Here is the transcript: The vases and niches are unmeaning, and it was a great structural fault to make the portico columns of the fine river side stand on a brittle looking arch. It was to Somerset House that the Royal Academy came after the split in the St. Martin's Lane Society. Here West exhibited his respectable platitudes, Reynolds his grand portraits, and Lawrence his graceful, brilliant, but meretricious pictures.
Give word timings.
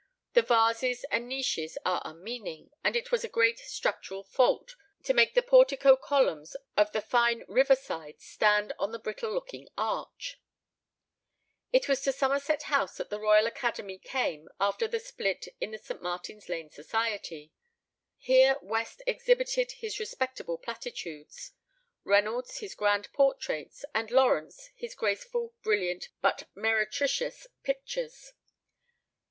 The 0.33 0.41
vases 0.41 1.03
and 1.11 1.29
niches 1.29 1.77
are 1.85 2.01
unmeaning, 2.03 2.71
and 2.83 2.95
it 2.95 3.11
was 3.11 3.23
a 3.23 3.29
great 3.29 3.59
structural 3.59 4.23
fault 4.23 4.75
to 5.03 5.13
make 5.13 5.35
the 5.35 5.43
portico 5.43 5.95
columns 5.95 6.55
of 6.75 6.91
the 6.91 7.03
fine 7.03 7.43
river 7.47 7.75
side 7.75 8.19
stand 8.19 8.73
on 8.79 8.95
a 8.95 8.97
brittle 8.97 9.31
looking 9.31 9.69
arch. 9.77 10.41
It 11.71 11.87
was 11.87 12.01
to 12.01 12.11
Somerset 12.11 12.63
House 12.63 12.97
that 12.97 13.11
the 13.11 13.19
Royal 13.19 13.45
Academy 13.45 13.99
came 13.99 14.49
after 14.59 14.87
the 14.87 14.99
split 14.99 15.49
in 15.59 15.69
the 15.69 15.77
St. 15.77 16.01
Martin's 16.01 16.49
Lane 16.49 16.71
Society. 16.71 17.51
Here 18.17 18.57
West 18.63 19.03
exhibited 19.05 19.73
his 19.73 19.99
respectable 19.99 20.57
platitudes, 20.57 21.51
Reynolds 22.03 22.57
his 22.57 22.73
grand 22.73 23.13
portraits, 23.13 23.85
and 23.93 24.09
Lawrence 24.09 24.71
his 24.75 24.95
graceful, 24.95 25.53
brilliant, 25.61 26.09
but 26.23 26.49
meretricious 26.55 27.45
pictures. 27.61 28.33